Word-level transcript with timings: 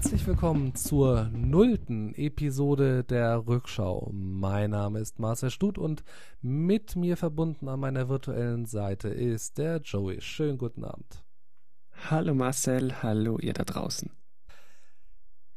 herzlich 0.00 0.26
willkommen 0.26 0.74
zur 0.74 1.28
nullten 1.30 2.14
Episode 2.14 3.04
der 3.04 3.46
Rückschau. 3.46 4.08
Mein 4.14 4.70
Name 4.70 4.98
ist 4.98 5.18
Marcel 5.18 5.50
Stut 5.50 5.76
und 5.76 6.04
mit 6.40 6.96
mir 6.96 7.18
verbunden 7.18 7.68
an 7.68 7.80
meiner 7.80 8.08
virtuellen 8.08 8.64
Seite 8.64 9.08
ist 9.10 9.58
der 9.58 9.82
Joey. 9.82 10.22
Schönen 10.22 10.56
guten 10.56 10.84
Abend. 10.84 11.22
Hallo 12.08 12.32
Marcel, 12.32 13.02
hallo 13.02 13.38
ihr 13.40 13.52
da 13.52 13.64
draußen. 13.64 14.10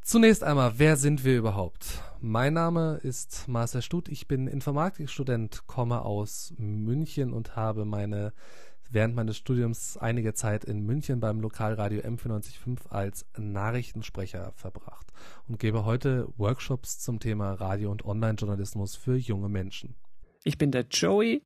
Zunächst 0.00 0.42
einmal, 0.42 0.72
wer 0.78 0.96
sind 0.96 1.22
wir 1.22 1.36
überhaupt? 1.36 2.02
Mein 2.22 2.54
Name 2.54 2.98
ist 3.02 3.46
Marcel 3.46 3.82
Stut, 3.82 4.08
ich 4.08 4.26
bin 4.26 4.46
Informatikstudent, 4.46 5.66
komme 5.66 6.02
aus 6.02 6.54
München 6.56 7.34
und 7.34 7.56
habe 7.56 7.84
meine 7.84 8.32
während 8.90 9.14
meines 9.14 9.36
Studiums 9.36 9.96
einige 9.96 10.34
Zeit 10.34 10.64
in 10.64 10.84
München 10.84 11.20
beim 11.20 11.40
Lokalradio 11.40 12.00
M945 12.02 12.88
als 12.90 13.26
Nachrichtensprecher 13.38 14.52
verbracht 14.56 15.12
und 15.48 15.58
gebe 15.58 15.84
heute 15.84 16.28
Workshops 16.36 16.98
zum 16.98 17.20
Thema 17.20 17.52
Radio- 17.54 17.90
und 17.90 18.04
Online-Journalismus 18.04 18.96
für 18.96 19.16
junge 19.16 19.48
Menschen. 19.48 19.94
Ich 20.44 20.58
bin 20.58 20.72
der 20.72 20.86
Joey. 20.90 21.42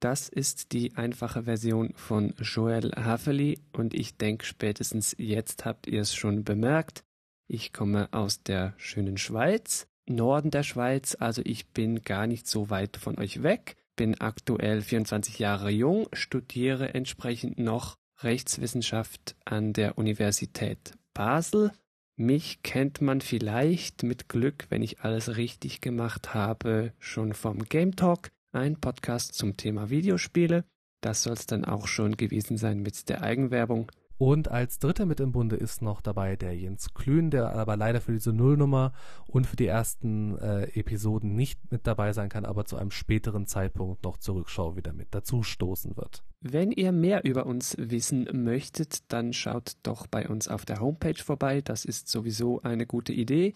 Das 0.00 0.28
ist 0.28 0.72
die 0.72 0.94
einfache 0.96 1.44
Version 1.44 1.94
von 1.94 2.34
Joel 2.38 2.92
Haveli 2.92 3.60
und 3.72 3.94
ich 3.94 4.18
denke 4.18 4.44
spätestens 4.44 5.14
jetzt 5.18 5.64
habt 5.64 5.86
ihr 5.86 6.02
es 6.02 6.14
schon 6.14 6.44
bemerkt. 6.44 7.02
Ich 7.48 7.72
komme 7.72 8.08
aus 8.12 8.42
der 8.42 8.74
schönen 8.76 9.16
Schweiz, 9.16 9.86
Norden 10.06 10.50
der 10.50 10.64
Schweiz, 10.64 11.16
also 11.18 11.40
ich 11.44 11.68
bin 11.68 12.02
gar 12.02 12.26
nicht 12.26 12.46
so 12.46 12.68
weit 12.68 12.96
von 12.96 13.18
euch 13.18 13.42
weg 13.42 13.76
bin 13.96 14.20
aktuell 14.20 14.82
24 14.82 15.38
Jahre 15.38 15.70
jung, 15.70 16.06
studiere 16.12 16.94
entsprechend 16.94 17.58
noch 17.58 17.96
Rechtswissenschaft 18.22 19.36
an 19.44 19.72
der 19.72 19.98
Universität 19.98 20.92
Basel. 21.14 21.72
Mich 22.16 22.62
kennt 22.62 23.00
man 23.02 23.20
vielleicht 23.20 24.02
mit 24.02 24.28
Glück, 24.28 24.66
wenn 24.70 24.82
ich 24.82 25.00
alles 25.00 25.36
richtig 25.36 25.80
gemacht 25.80 26.34
habe, 26.34 26.92
schon 26.98 27.34
vom 27.34 27.64
Game 27.64 27.96
Talk, 27.96 28.30
ein 28.52 28.80
Podcast 28.80 29.34
zum 29.34 29.56
Thema 29.56 29.90
Videospiele. 29.90 30.64
Das 31.02 31.22
soll 31.22 31.34
es 31.34 31.46
dann 31.46 31.64
auch 31.64 31.86
schon 31.86 32.16
gewesen 32.16 32.56
sein 32.56 32.80
mit 32.80 33.08
der 33.08 33.22
Eigenwerbung. 33.22 33.92
Und 34.18 34.50
als 34.50 34.78
Dritter 34.78 35.04
mit 35.04 35.20
im 35.20 35.32
Bunde 35.32 35.56
ist 35.56 35.82
noch 35.82 36.00
dabei 36.00 36.36
der 36.36 36.56
Jens 36.56 36.94
Klün, 36.94 37.30
der 37.30 37.54
aber 37.54 37.76
leider 37.76 38.00
für 38.00 38.12
diese 38.12 38.32
Nullnummer 38.32 38.92
und 39.26 39.46
für 39.46 39.56
die 39.56 39.66
ersten 39.66 40.38
äh, 40.38 40.64
Episoden 40.78 41.34
nicht 41.34 41.60
mit 41.70 41.86
dabei 41.86 42.12
sein 42.12 42.28
kann, 42.28 42.46
aber 42.46 42.64
zu 42.64 42.76
einem 42.76 42.90
späteren 42.90 43.46
Zeitpunkt 43.46 44.04
noch 44.04 44.16
zur 44.16 44.36
Rückschau 44.36 44.76
wieder 44.76 44.92
mit 44.92 45.08
dazu 45.10 45.42
stoßen 45.42 45.96
wird. 45.96 46.24
Wenn 46.40 46.72
ihr 46.72 46.92
mehr 46.92 47.24
über 47.24 47.46
uns 47.46 47.76
wissen 47.78 48.28
möchtet, 48.32 49.12
dann 49.12 49.32
schaut 49.32 49.76
doch 49.82 50.06
bei 50.06 50.28
uns 50.28 50.48
auf 50.48 50.64
der 50.64 50.80
Homepage 50.80 51.22
vorbei. 51.22 51.60
Das 51.60 51.84
ist 51.84 52.08
sowieso 52.08 52.62
eine 52.62 52.86
gute 52.86 53.12
Idee 53.12 53.54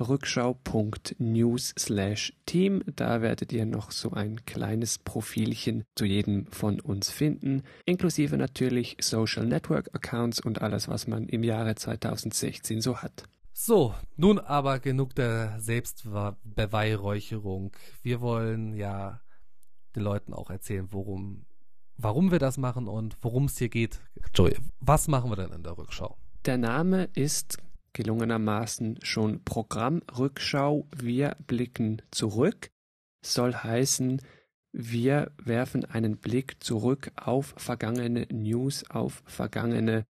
rückschau.news 0.00 1.74
slash 1.78 2.32
team. 2.46 2.82
Da 2.96 3.22
werdet 3.22 3.52
ihr 3.52 3.66
noch 3.66 3.90
so 3.90 4.12
ein 4.12 4.44
kleines 4.44 4.98
Profilchen 4.98 5.84
zu 5.94 6.04
jedem 6.04 6.46
von 6.46 6.80
uns 6.80 7.10
finden, 7.10 7.62
inklusive 7.84 8.36
natürlich 8.36 8.96
Social 9.00 9.46
Network 9.46 9.94
Accounts 9.94 10.40
und 10.40 10.62
alles, 10.62 10.88
was 10.88 11.06
man 11.06 11.28
im 11.28 11.44
Jahre 11.44 11.74
2016 11.74 12.80
so 12.80 12.98
hat. 12.98 13.24
So, 13.52 13.94
nun 14.16 14.38
aber 14.38 14.80
genug 14.80 15.14
der 15.14 15.60
Selbstbeweihräucherung. 15.60 17.72
Wir 18.02 18.20
wollen 18.20 18.74
ja 18.74 19.20
den 19.94 20.02
Leuten 20.02 20.32
auch 20.32 20.50
erzählen, 20.50 20.88
worum, 20.90 21.44
warum 21.96 22.30
wir 22.30 22.38
das 22.38 22.56
machen 22.56 22.88
und 22.88 23.18
worum 23.20 23.44
es 23.44 23.58
hier 23.58 23.68
geht. 23.68 24.00
Joey, 24.34 24.56
was 24.80 25.06
machen 25.06 25.30
wir 25.30 25.36
denn 25.36 25.52
in 25.52 25.62
der 25.62 25.76
Rückschau? 25.76 26.16
Der 26.46 26.56
Name 26.56 27.10
ist 27.14 27.58
gelungenermaßen 27.92 28.98
schon 29.02 29.42
Programmrückschau. 29.44 30.86
Wir 30.96 31.36
blicken 31.46 32.02
zurück. 32.10 32.70
Soll 33.22 33.54
heißen, 33.54 34.20
wir 34.72 35.32
werfen 35.36 35.84
einen 35.84 36.16
Blick 36.16 36.62
zurück 36.64 37.12
auf 37.16 37.54
vergangene 37.56 38.26
News, 38.32 38.88
auf 38.90 39.22
vergangene 39.26 40.04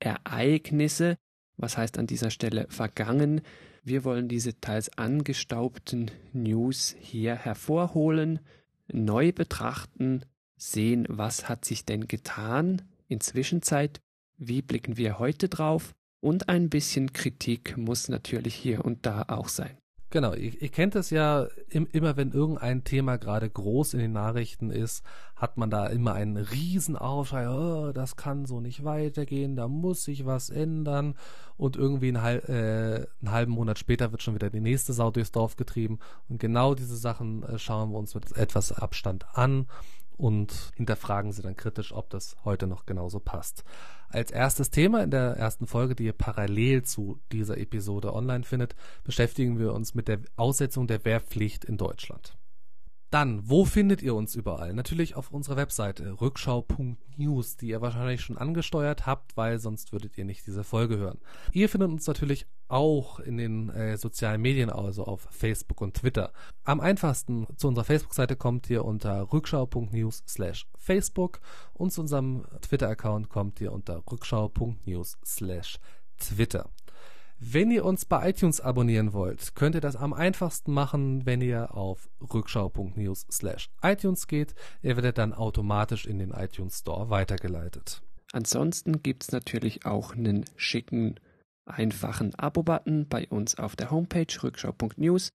Ereignisse. 0.00 1.16
Was 1.56 1.78
heißt 1.78 1.98
an 1.98 2.06
dieser 2.06 2.30
Stelle 2.30 2.66
vergangen? 2.68 3.40
Wir 3.82 4.04
wollen 4.04 4.28
diese 4.28 4.60
teils 4.60 4.96
angestaubten 4.96 6.10
News 6.32 6.94
hier 7.00 7.34
hervorholen, 7.34 8.40
neu 8.88 9.32
betrachten, 9.32 10.24
sehen, 10.56 11.06
was 11.08 11.48
hat 11.48 11.64
sich 11.64 11.84
denn 11.84 12.06
getan 12.06 12.82
in 13.08 13.20
Zwischenzeit, 13.20 14.00
wie 14.36 14.62
blicken 14.62 14.96
wir 14.96 15.18
heute 15.18 15.48
drauf 15.48 15.94
und 16.22 16.48
ein 16.48 16.70
bisschen 16.70 17.12
Kritik 17.12 17.76
muss 17.76 18.08
natürlich 18.08 18.54
hier 18.54 18.84
und 18.84 19.04
da 19.04 19.24
auch 19.28 19.48
sein. 19.48 19.76
Genau, 20.10 20.34
ihr, 20.34 20.60
ihr 20.60 20.68
kennt 20.68 20.94
es 20.94 21.08
ja, 21.08 21.48
im, 21.70 21.88
immer 21.90 22.18
wenn 22.18 22.32
irgendein 22.32 22.84
Thema 22.84 23.16
gerade 23.16 23.48
groß 23.48 23.94
in 23.94 24.00
den 24.00 24.12
Nachrichten 24.12 24.70
ist, 24.70 25.02
hat 25.36 25.56
man 25.56 25.70
da 25.70 25.86
immer 25.86 26.12
einen 26.12 26.36
riesen 26.36 26.96
Aufschrei, 26.96 27.48
oh, 27.48 27.92
das 27.92 28.16
kann 28.16 28.44
so 28.44 28.60
nicht 28.60 28.84
weitergehen, 28.84 29.56
da 29.56 29.68
muss 29.68 30.04
sich 30.04 30.26
was 30.26 30.50
ändern. 30.50 31.14
Und 31.56 31.76
irgendwie 31.76 32.14
ein, 32.14 32.16
äh, 32.16 33.06
einen 33.20 33.30
halben 33.30 33.52
Monat 33.52 33.78
später 33.78 34.12
wird 34.12 34.22
schon 34.22 34.34
wieder 34.34 34.50
die 34.50 34.60
nächste 34.60 34.92
Sau 34.92 35.10
durchs 35.10 35.32
Dorf 35.32 35.56
getrieben. 35.56 35.98
Und 36.28 36.38
genau 36.38 36.74
diese 36.74 36.96
Sachen 36.96 37.42
äh, 37.44 37.58
schauen 37.58 37.90
wir 37.90 37.98
uns 37.98 38.14
mit 38.14 38.36
etwas 38.36 38.70
Abstand 38.70 39.24
an 39.32 39.66
und 40.16 40.72
hinterfragen 40.76 41.32
sie 41.32 41.42
dann 41.42 41.56
kritisch, 41.56 41.92
ob 41.92 42.10
das 42.10 42.36
heute 42.44 42.66
noch 42.66 42.86
genauso 42.86 43.20
passt. 43.20 43.64
Als 44.08 44.30
erstes 44.30 44.70
Thema 44.70 45.02
in 45.02 45.10
der 45.10 45.36
ersten 45.36 45.66
Folge, 45.66 45.94
die 45.94 46.04
ihr 46.04 46.12
parallel 46.12 46.82
zu 46.82 47.20
dieser 47.32 47.58
Episode 47.58 48.12
online 48.12 48.44
findet, 48.44 48.74
beschäftigen 49.04 49.58
wir 49.58 49.72
uns 49.72 49.94
mit 49.94 50.08
der 50.08 50.20
Aussetzung 50.36 50.86
der 50.86 51.04
Wehrpflicht 51.04 51.64
in 51.64 51.78
Deutschland. 51.78 52.36
Dann, 53.12 53.42
wo 53.46 53.66
findet 53.66 54.00
ihr 54.00 54.14
uns 54.14 54.34
überall? 54.34 54.72
Natürlich 54.72 55.16
auf 55.16 55.32
unserer 55.32 55.56
Webseite 55.56 56.18
rückschau.news, 56.22 57.58
die 57.58 57.68
ihr 57.68 57.82
wahrscheinlich 57.82 58.22
schon 58.22 58.38
angesteuert 58.38 59.04
habt, 59.04 59.36
weil 59.36 59.58
sonst 59.58 59.92
würdet 59.92 60.16
ihr 60.16 60.24
nicht 60.24 60.46
diese 60.46 60.64
Folge 60.64 60.96
hören. 60.96 61.18
Ihr 61.52 61.68
findet 61.68 61.90
uns 61.90 62.06
natürlich 62.06 62.46
auch 62.68 63.20
in 63.20 63.36
den 63.36 63.68
äh, 63.68 63.98
sozialen 63.98 64.40
Medien, 64.40 64.70
also 64.70 65.04
auf 65.04 65.28
Facebook 65.30 65.82
und 65.82 65.92
Twitter. 65.92 66.32
Am 66.64 66.80
einfachsten 66.80 67.46
zu 67.58 67.68
unserer 67.68 67.84
Facebook-Seite 67.84 68.34
kommt 68.34 68.70
ihr 68.70 68.82
unter 68.82 69.30
rückschau.news 69.30 70.24
slash 70.26 70.66
Facebook 70.78 71.40
und 71.74 71.92
zu 71.92 72.00
unserem 72.00 72.46
Twitter-Account 72.62 73.28
kommt 73.28 73.60
ihr 73.60 73.72
unter 73.72 74.02
rückschau.news 74.10 75.18
slash 75.22 75.78
Twitter. 76.16 76.70
Wenn 77.44 77.72
ihr 77.72 77.84
uns 77.84 78.04
bei 78.04 78.30
iTunes 78.30 78.60
abonnieren 78.60 79.12
wollt, 79.12 79.56
könnt 79.56 79.74
ihr 79.74 79.80
das 79.80 79.96
am 79.96 80.12
einfachsten 80.12 80.72
machen, 80.72 81.26
wenn 81.26 81.40
ihr 81.40 81.74
auf 81.74 82.08
rückschau.news 82.32 83.26
slash 83.32 83.68
iTunes 83.82 84.28
geht. 84.28 84.54
Ihr 84.80 84.94
werdet 84.94 85.18
dann 85.18 85.32
automatisch 85.32 86.06
in 86.06 86.20
den 86.20 86.30
iTunes 86.30 86.78
Store 86.78 87.10
weitergeleitet. 87.10 88.00
Ansonsten 88.32 89.02
gibt 89.02 89.24
es 89.24 89.32
natürlich 89.32 89.84
auch 89.84 90.14
einen 90.14 90.44
schicken, 90.54 91.18
einfachen 91.66 92.32
Abo-Button 92.36 93.08
bei 93.08 93.26
uns 93.26 93.58
auf 93.58 93.74
der 93.74 93.90
Homepage 93.90 94.32
rückschau.news. 94.40 95.30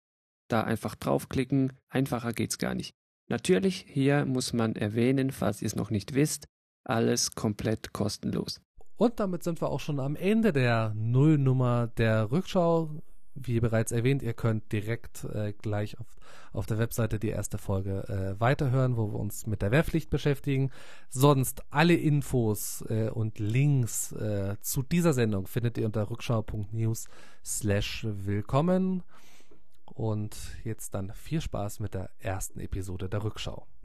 Da 0.48 0.62
einfach 0.62 0.96
draufklicken, 0.96 1.72
einfacher 1.88 2.34
geht's 2.34 2.58
gar 2.58 2.74
nicht. 2.74 2.94
Natürlich, 3.30 3.86
hier 3.88 4.26
muss 4.26 4.52
man 4.52 4.76
erwähnen, 4.76 5.32
falls 5.32 5.62
ihr 5.62 5.66
es 5.66 5.74
noch 5.74 5.90
nicht 5.90 6.12
wisst, 6.12 6.48
alles 6.84 7.34
komplett 7.34 7.94
kostenlos. 7.94 8.60
Und 8.96 9.18
damit 9.18 9.42
sind 9.42 9.60
wir 9.60 9.70
auch 9.70 9.80
schon 9.80 9.98
am 9.98 10.16
Ende 10.16 10.52
der 10.52 10.92
Nullnummer 10.94 11.88
der 11.96 12.30
Rückschau. 12.30 12.90
Wie 13.36 13.58
bereits 13.58 13.90
erwähnt, 13.90 14.22
ihr 14.22 14.34
könnt 14.34 14.70
direkt 14.70 15.24
äh, 15.24 15.52
gleich 15.52 15.98
auf, 15.98 16.06
auf 16.52 16.66
der 16.66 16.78
Webseite 16.78 17.18
die 17.18 17.30
erste 17.30 17.58
Folge 17.58 18.08
äh, 18.08 18.40
weiterhören, 18.40 18.96
wo 18.96 19.12
wir 19.12 19.18
uns 19.18 19.48
mit 19.48 19.60
der 19.60 19.72
Wehrpflicht 19.72 20.08
beschäftigen. 20.08 20.70
Sonst 21.08 21.64
alle 21.70 21.94
Infos 21.94 22.84
äh, 22.88 23.10
und 23.10 23.40
Links 23.40 24.12
äh, 24.12 24.56
zu 24.60 24.84
dieser 24.84 25.12
Sendung 25.12 25.48
findet 25.48 25.76
ihr 25.78 25.86
unter 25.86 26.08
rückschau.news 26.08 27.08
slash 27.44 28.06
willkommen. 28.08 29.02
Und 29.84 30.36
jetzt 30.62 30.94
dann 30.94 31.12
viel 31.12 31.40
Spaß 31.40 31.80
mit 31.80 31.94
der 31.94 32.10
ersten 32.20 32.60
Episode 32.60 33.08
der 33.08 33.24
Rückschau. 33.24 33.66